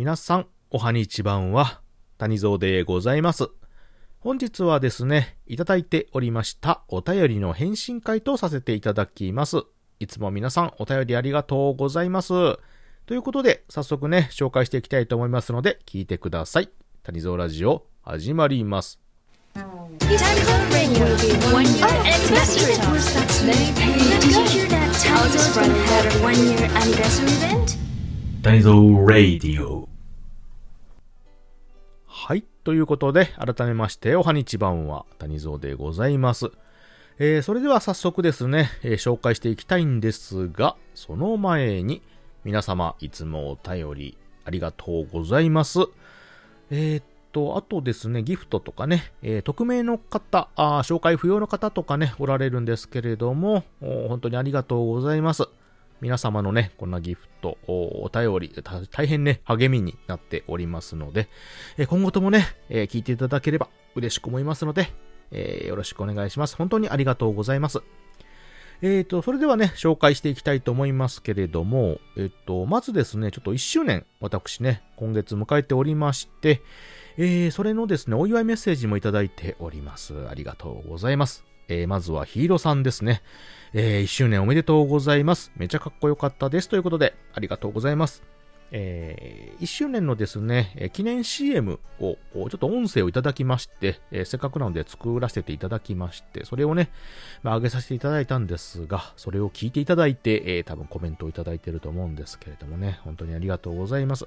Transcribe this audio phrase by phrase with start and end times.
[0.00, 1.82] 皆さん、おはにちばんは、
[2.16, 3.50] 谷蔵でございます。
[4.20, 9.58] 本日はですね、いただいておりましたお便りの返信会とさせていただきます。
[9.98, 12.32] いつも皆さんお便りありがとうございます。
[13.04, 16.70] ということで、早速ね、紹介していきたいと思いますので、聞いてください。
[17.02, 18.98] 谷蔵ラジオ、始まります。
[19.54, 19.76] Radio
[21.04, 21.90] will be one year
[26.72, 27.50] anniversary.
[32.30, 32.44] はい。
[32.62, 36.52] ということで、改めまして、おはにちばんは、谷蔵でございます。
[37.18, 42.02] えー、それでは早速ですね、えー紹介していきたいんですが、その前に、
[42.44, 45.80] 皆様、いつもお便り、ありがとうございます。
[46.70, 55.48] えーっと、あとですね、ギフトとかね、えー匿名の方あ、紹介不要の方とかね、おられるんですけれども、本当にありがとうございます。
[56.00, 61.28] 皆様のね、こんなギフト、おお便り、大変ね、励みになっておりますので、
[61.76, 64.92] え今後ともね、え聞いていただければ嬉しく思いますので、
[65.30, 66.56] えよろしくお願いします。
[66.56, 67.82] 本当にありがとうございます。
[68.82, 76.62] えーと、それではね、紹介していきたいと思いますけれども、えっと、まずですね、ちょっと1周年、私ね、今月迎えておりまして、
[77.18, 80.14] えー、それのですね、お祝いメッセージもいただいております。
[80.28, 81.44] ありがとうございます。
[81.68, 83.22] えー、まずはヒーローさんですね。
[83.72, 85.52] えー、1周年おめでとうございます。
[85.56, 86.68] めちゃかっこよかったです。
[86.68, 88.22] ということで、ありがとうございます。
[88.72, 96.90] えー、1周年のですね、えー記念 CM を、ちょっと音声をいただきまして、えーせっかくなので作らせていただきまして、それをね、
[97.44, 104.26] まあ、上げさせていただいたんですが、それを聞いていただいて、えー多分コメントをいただいていると思うんですけれどもね、本当にありがとうございます。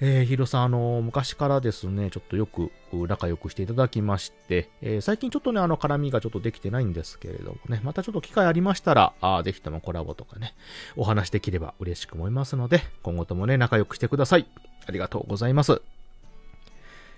[0.00, 2.70] えー、ヒロさん、あの昔からですね、ちょっとよく
[3.08, 10.54] 仲良くしていただきまして、えー最近ちょっとね、あの、絡みがちょっとできてないんですけれどもね、またちょっと機会ありましたら、あぜひともコラボとかね、
[10.96, 14.46] お話できれば嬉しく思いますので、今後ともね、仲良くしてください。
[14.86, 15.82] ありがとうございます。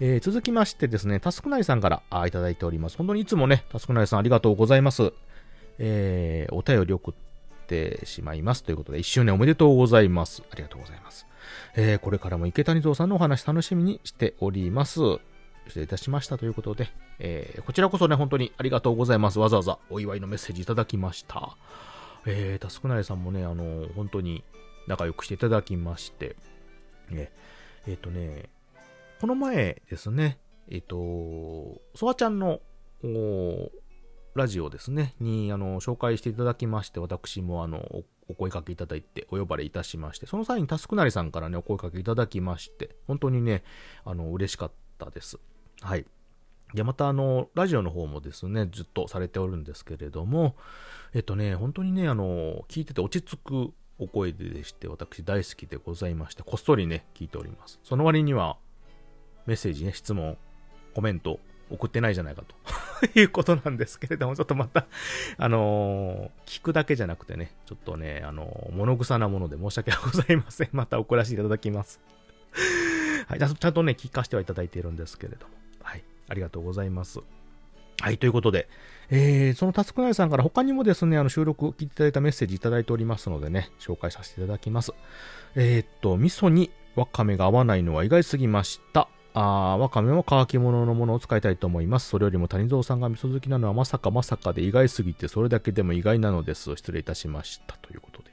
[0.00, 2.96] えー続きましてですね、タスクナイさんからあいただいております。
[2.96, 5.12] 本当にいつもね、タスクナイさんありがとうございます。
[5.78, 7.33] えーお便り送って
[7.66, 10.42] てしまいますということで、1周年おめでとうございます。
[10.50, 11.26] ありがとうございます。
[11.76, 15.00] えーこれからも池谷蔵さんのお話楽しみにしております。
[15.66, 16.88] 失礼いたしましたということで、
[17.18, 19.38] えーこちらこそね、本当にありがとうございます。
[19.38, 21.56] わざわざお祝いのメッセージいただきました。
[22.26, 24.44] えー、タスクナイさんもね、あの本当に
[24.86, 26.36] 仲良くしていただきまして、
[27.10, 27.32] ね、
[27.86, 28.48] えっ、とね、
[29.20, 30.38] この前ですね、
[30.70, 32.60] えっ、と、ソワちゃんの、
[33.02, 33.70] お
[34.34, 43.62] ラジオですね、に、あの、紹介していただきまして、私も、あの、お声かけいただいて、お呼ばれいたしまして、その際にタスクなりさんからね、お声かけいただきまして、本当にね、
[44.04, 45.38] あの、嬉しかったです。
[45.80, 46.04] はい。
[46.74, 50.56] で、また、あの、ラジオの方もですね、ずっとされておるんですけれども、
[51.12, 57.78] えっとね、本当にね、あの、聞いてて落ち着くお声でして、私大好きでございまして、こっそりね、聞いております。
[57.84, 58.56] その割には、
[59.46, 60.36] メッセージね、質問、
[60.94, 61.38] コメント、
[61.70, 62.54] 送ってないじゃないかと
[63.18, 64.86] いうことなんですけれども、ちょっとまた、
[65.38, 70.68] あのー聞くだけじゃなくてね、ちょっとね、あのー物臭なもので申し訳ございません。
[70.72, 72.00] また送らせていただきます。
[73.28, 77.20] はい、ちゃんとね、聞かせてはいただいているんですけれども、はい、ありがとうございます。
[78.00, 78.68] はい、ということで、
[79.08, 84.92] えー、そのタスクナイさんから他にもですね、あの収録を聞いていただいたメッセージいただいておりますのでね、紹介させていただきます。
[85.54, 89.08] えー、っと、味噌にわかめが合わないのは意外すぎました。
[89.36, 92.08] あーわかめも乾き物のものを使いたいと思います。
[92.08, 96.76] それよりも谷蔵さんが味噌好きなのはまさかまさかで意外すぎて、それだけでも意外なのです。
[96.76, 97.76] 失礼いたしました。
[97.82, 98.30] ということで。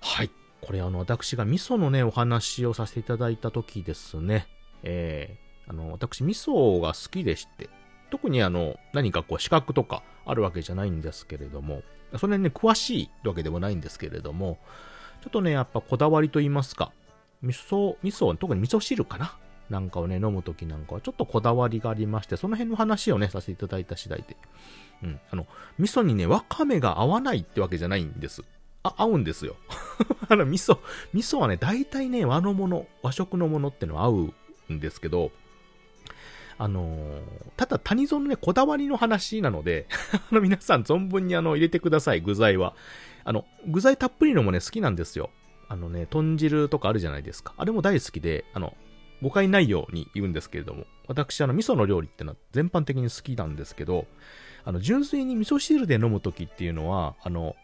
[0.00, 0.30] はい。
[0.60, 4.48] これあの、私が味噌のね、お話をさせていただいた時ですね。
[4.82, 7.70] えー、あの、私味噌が好きでして、
[8.10, 11.82] 特にあの、何かこう資格とかあるわけじゃないんですけれども、
[12.18, 14.58] それね、詳しいわけでもないんですけれども、
[15.22, 16.92] ちょっとね、やっぱこだわりと言いますか、
[17.42, 19.36] 味噌、味噌、特に味噌汁かな
[19.70, 24.36] なんかをね、飲むときなんかはちょっとこだわりがありまして、その辺の話をね、させていただいた次第で。
[25.02, 25.20] うん。
[25.30, 25.46] あの、
[25.78, 28.42] 味噌にね、わかめが合わないってわけじゃないんです。
[28.82, 29.56] あ、合うんですよ。
[30.28, 30.78] あの、味噌、
[31.12, 34.32] 味噌はね、大体ね、和のもの、和食のものってのは合
[34.68, 35.32] うんですけど、
[36.56, 37.22] あのー
[37.56, 39.86] ただ谷蔵のね、こだわりの話なので、
[40.30, 42.74] あの、皆さん存分にあの、入れてください、具材は。
[43.24, 45.30] あの、具材たっぷりのもね、好きなんですよ。
[45.68, 47.54] あのね、豚汁とかあるじゃないですか。
[47.56, 48.76] あれも大好きで、あの、
[49.24, 54.06] 誤解ないように言うんですけれども、私、あの、味噌の料理ってのは全般的に好きなんですけど、
[54.66, 57.56] あの、純粋に味噌汁で飲むときっていうのは、あの、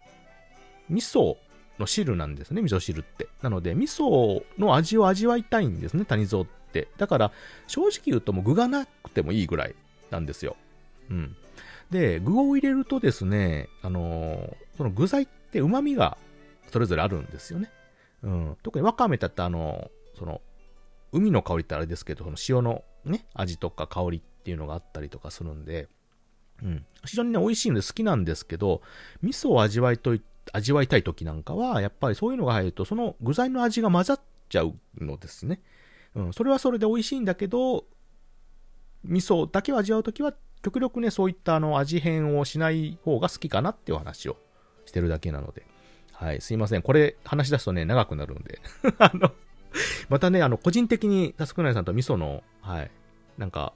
[0.88, 1.36] 味噌
[1.78, 3.28] の汁なんですね、味噌汁って。
[3.42, 6.88] なので、味噌の味を味わいたいんですね、谷蔵って。
[6.96, 7.32] だから、
[7.66, 9.74] 正直言うともう具がなくてもいいぐらい
[10.10, 10.56] なんですよ。
[11.10, 11.36] うん。
[11.90, 16.16] で、具を入れるとですね、あのその具材って旨味が
[16.72, 17.70] それぞれあるんですよね。
[18.22, 18.56] うん。
[18.62, 20.40] 特にわかめだった、あのその、
[21.12, 25.88] 海の香りってあれですけど、その塩のね、味とか香りっていうのがあったりとかするんで、
[26.62, 26.84] うん。
[27.04, 28.82] 非常にね、美味しいので好きなんですけど、
[29.22, 30.22] 味噌を味わいとい、
[30.52, 35.60] 味わいたい時なんかは、やっぱりそういうのが入ると、その具材の味が混ざっちゃうのですね。
[36.14, 36.32] うん。
[36.32, 37.86] それはそれで美味しいんだけど、
[39.04, 44.36] 味噌だけを味わう時は、極力ね、そういったあの味変をしない方が好きかなっていう話を
[44.84, 45.64] してるだけなので。
[46.12, 46.82] はい、すいません。
[46.82, 48.60] これ話し出すとね、長くなるんで。
[48.98, 49.32] あの、
[50.08, 52.90] またね、あの、個人的にタスクナイさんと味噌の、はい、
[53.38, 53.72] なんか、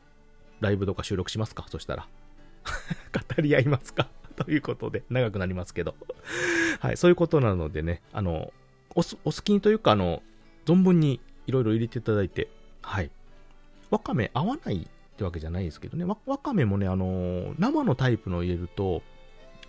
[0.61, 1.67] ライブとか収録しますか？
[1.69, 2.09] そしたら。
[3.13, 4.09] 語り合いますか？
[4.37, 5.95] ということで、長くなりますけど。
[6.81, 8.53] はい、そういうことなのでね、あの、
[8.95, 10.23] おお好きにというか、あの、
[10.67, 12.49] 存分にいろいろ入れていただいて、
[12.83, 13.11] はい。
[13.91, 14.87] わかめ合わないっ
[15.17, 19.03] てわけじゃないですけどね、わわかめもね、あの、生のタイプの入れると、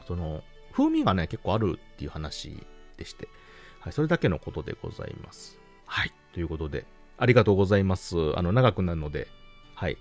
[0.07, 2.57] その、風味がね、結構あるっていう話
[2.97, 3.27] でして、
[3.79, 5.59] はい、それだけのことでございます。
[5.85, 6.85] はい、ということで、
[7.17, 8.15] ありがとうございます。
[8.37, 9.27] あの、長くなるので、
[9.75, 9.97] はい、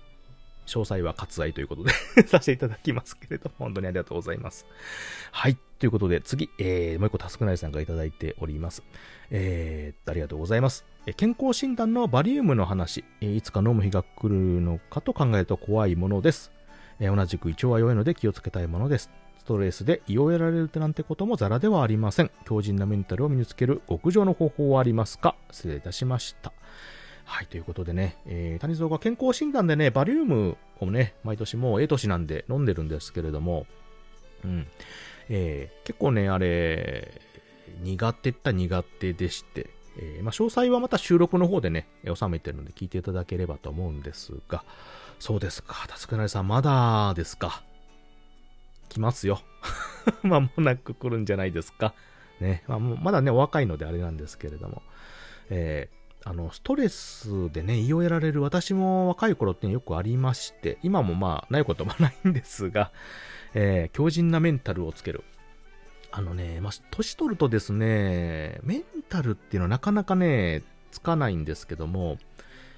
[0.65, 1.91] 詳細は割愛ということで
[2.27, 4.65] させていただきますけれども、本当にありがとうございます。
[5.31, 8.83] はい、ということで、次、えー、もう一個タスクナイさんがいただいております。
[9.29, 10.85] えー、ありがとうございます。
[11.07, 16.51] え健康診断のバリウムの話、えいつか飲む日が来るのかと考えると怖いものです。
[16.99, 19.11] え同じく胃腸は弱いので気をつけたいものです。
[19.45, 22.31] ストレスで胃をやられるなんてこともザラではありません。
[22.45, 25.35] 強靭なメンタルを身につける極上の方法はありますか？
[25.51, 26.51] 失礼いたしました。
[27.25, 33.67] はい、ということでね、えー、谷蔵が健康診断でね、バリウムをね、毎年もうええ年なんで飲んでるんですけれども、
[34.43, 34.67] うん、
[35.29, 37.21] えー結構ね、あれ、
[37.83, 39.69] 苦手った苦手でして、
[39.99, 44.63] えーまあ、詳細はまた収録の方でね、収めてるので聞いていただければと思うんですが、
[45.19, 47.61] そうですか、タスクナリさん、まだですか？
[48.89, 49.41] 来ますよ。
[50.23, 51.93] 間 もなく来るんじゃないですか。
[52.39, 54.81] ね、まあ、まだね、お若いのであれなんですけれども、
[55.49, 62.91] えーあの、ストレスでね、胃をやられる私も若い頃ってよくありまして、今もまあ、ないこともないんですが、
[63.53, 65.23] えー強靭なメンタルをつける。
[66.11, 72.17] あのね、まあ、年取るとですね、メンタルっていうのはなかなかね、つかないんですけども、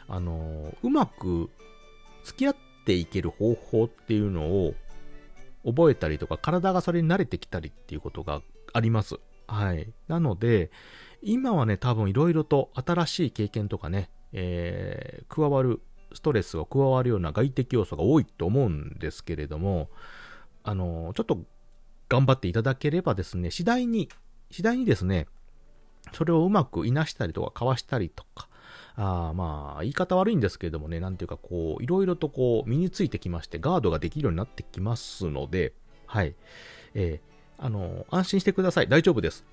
[0.10, 1.50] あの、うまく
[2.26, 2.56] 付き合っ
[2.86, 4.74] ていける方法っていうのを
[5.68, 8.42] 覚えたりとか、体がそれに慣れてきたりっていうことが
[8.74, 9.20] あります。
[9.48, 9.92] はい。
[10.08, 10.72] なので、
[11.22, 15.82] 今はね、多分いろいろと新しい経験とかね、えー加わる、
[16.14, 19.90] ストレスが加わるような外的要素が多いと思うんですけれども、
[20.64, 21.44] あの、ちょっと
[22.08, 24.10] 頑張っていただければですね、次第に、
[24.52, 25.28] 次第にですね、
[26.14, 28.48] それをうまくいなしたりとか、かわしたりとか、
[28.98, 35.74] あまあ、言い方悪いんですけれどもね、なんていうかこう、いろいろとこう、身についてきまして、ガードができるようになってきますので、
[36.08, 36.34] はい。
[36.96, 38.88] えーあの、安心してください。
[38.88, 39.44] 大丈夫です。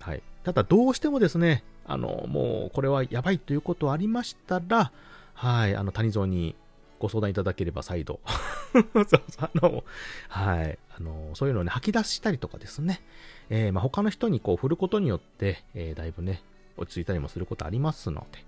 [0.00, 0.22] はい。
[0.42, 4.90] ただ、どうしてもですね、あの、もう、これはやばいということありましたら、
[5.34, 6.56] はい、あの、谷蔵に
[6.98, 8.20] ご相談いただければ再度。
[8.94, 9.84] そうそう、あの、
[10.28, 13.00] はい、あの、そういうのをね、吐き出したりとかですね、
[13.48, 16.42] えーまあ、他の人にこう振ることによって、えーだいぶね、
[16.76, 18.44] 落ち着いたりもすることありますので、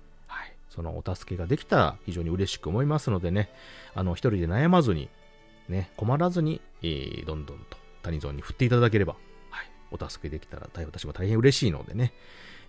[0.75, 3.49] そのお助けができたら非常に嬉しく思いますのでね、
[3.95, 5.09] あの、一人で悩まずに、
[5.69, 9.15] ね、困らずに、えーどんどんと谷蔵に振っていただければ、
[9.51, 12.13] はい、お助けできたら大私も大変嬉しいのでね、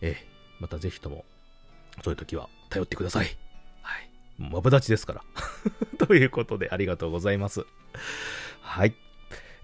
[0.02, 1.26] えーまたぜひとも、
[2.04, 3.26] そういう時は頼ってください。
[3.82, 4.10] はい。
[4.38, 5.24] マブダチですから。
[6.06, 7.66] ということで、ありがとうございます。
[8.62, 8.96] はい。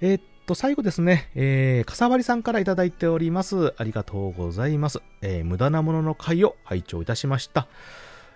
[0.02, 3.74] えーっと、最後ですね、えー、かさわりさんからいただいております。
[3.78, 5.00] ありがとうございます。
[5.22, 7.68] えー無駄なものの回を拝聴いたしました。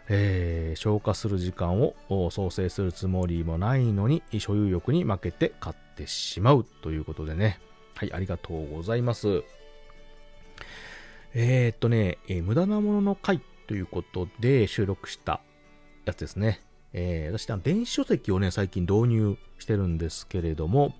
[0.09, 1.95] えー消化する時間を
[2.31, 7.59] 創生するつもりもないのに、所有欲に負けて買ってしまうということでね。
[7.95, 9.43] はい、ありがとうございます。
[11.33, 15.41] えーっとね、えー無駄なものの回ということで収録した
[16.05, 16.61] やつですね。
[16.93, 20.93] えー私、電子書籍をね、最近導入してるんですけれども、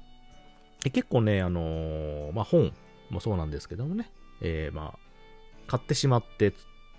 [0.86, 2.72] え結構ね、あのまあ、本
[3.10, 5.00] もそうなんですけどもね、えーまあ、
[5.68, 6.54] 買ってしまって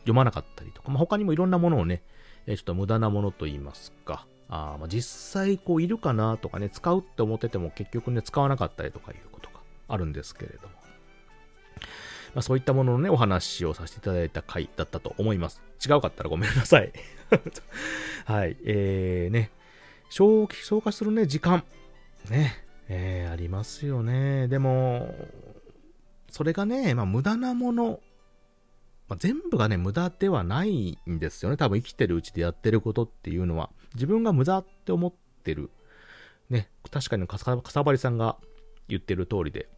[0.06, 2.02] 読まなかったりとか、まあ、他にもいろんなものをね、
[2.46, 10.74] ちょっと無駄なものと言いますか、あまあ、実際こういるかなとかね、使うって思ってても結局ね、使わなかったりとかいうことがあるんですけれども、
[12.34, 15.62] まあ、そういったもののね、お話をさせていただいた回だったと思います。
[15.84, 16.92] 違うかったらごめんなさい。
[18.26, 19.50] はい、えー、ね、
[20.10, 21.64] 消費、消化するね、時間、
[22.30, 24.48] ね、えー、ありますよね。
[24.48, 25.14] でも、
[26.30, 28.00] それがね、まあ、無駄なもの、
[29.08, 31.56] まあ、全部がね、無駄ではないんですよね。
[31.56, 35.12] 多分生きてるうちでやってることっていうのは、自分が無駄って思っ
[35.44, 35.70] てる。
[36.50, 38.36] ね、確かにかさかさばりさんが
[38.88, 39.68] 言ってる通りで、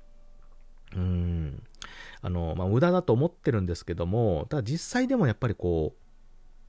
[0.95, 1.63] うん、
[2.21, 5.95] あの、まあ、無駄だと思ってるんですけども、ただ実際でもやっぱりこ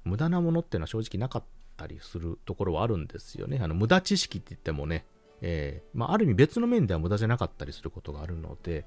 [0.05, 1.43] う、無駄なものっていうのは正直なかっ
[1.77, 3.59] たりするところはあるんですよね。
[3.61, 5.05] あの、無駄知識って言ってもね、
[5.41, 5.97] えー。
[5.97, 8.85] まあ、ある意味別の面では無駄じゃなかったりすることがあるので、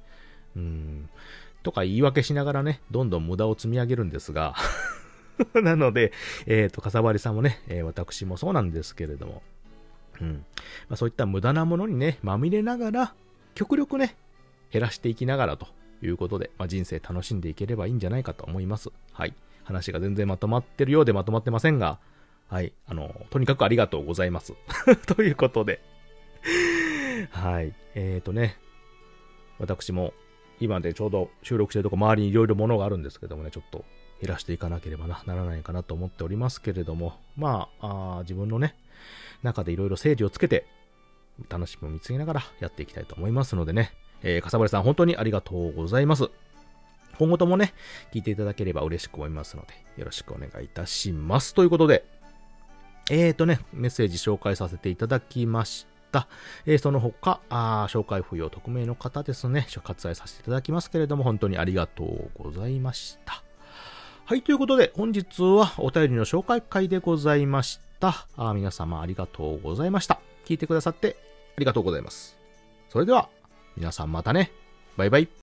[0.57, 1.09] うん、
[1.63, 4.55] とか言い訳しながらね、どんどん無駄を積み上げるんですが、
[5.55, 6.13] なので、
[6.47, 9.43] えっ、と、かさばりさんもね、えー私もそうなんですけれども、
[10.21, 10.45] うん。
[10.89, 13.15] まあ、そういった無駄なものにね、まみれながら、
[13.55, 14.17] 極力ね、
[14.71, 15.67] 減らしていきながらと
[16.03, 18.91] いうことで、まあ、人生楽しんでいければいいんじゃないかと思います。
[19.13, 19.35] はい。
[19.65, 21.99] 話が全然まとまってるようでまとまってませんが、
[22.49, 22.73] はい。
[22.87, 24.55] あの、とにかくありがとうございます。
[25.07, 25.81] ということで、
[27.31, 27.73] はい。
[27.95, 28.59] えっ、とね、
[29.59, 30.13] 私も
[30.63, 33.85] 今でちょうど収録してるとこ周りにいろいろ物があるんですけどもね、ちょっと
[34.21, 38.77] 減らしていかなければなならないかなと思っておりますけれども、まあ、あ自分のね、
[39.43, 40.67] 中でいろいろ整理をつけて、
[41.49, 43.93] 楽しみを見つけながらやっていきたいと思いますのでね、
[44.23, 46.31] えー、かさばりさん本当にありがとうございます。
[47.19, 47.75] 今後ともね、
[48.13, 51.55] 聞いていただければ嬉しく思いますので、よろしくお願いいたします。
[51.55, 52.05] ということで、
[53.11, 56.29] えーとね、メッセージ紹介させていただきました。
[56.67, 63.43] えーその他、あ紹介不要匿名の方ですね、割愛させていただきますけれども、本当にありがとうございました。
[64.25, 68.27] はい、ということで、本日はお便りの紹介会でございました。
[68.37, 70.21] あ皆様ありがとうございました。
[70.45, 71.17] 聞いてくださって
[71.57, 72.37] ありがとうございます。
[72.89, 73.29] それでは、
[73.77, 74.53] 皆さんまたね。
[74.97, 75.29] バイバイ。